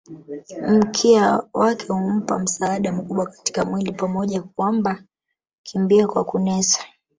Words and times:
Mkia 0.67 1.43
wake 1.53 1.85
hummpa 1.87 2.39
msaada 2.39 2.91
mkubwa 2.91 3.25
katika 3.25 3.65
mwili 3.65 3.91
pamoja 3.91 4.41
kwamba 4.41 5.03
hukimbia 5.57 6.07
kwa 6.07 6.23
kunesa 6.23 6.83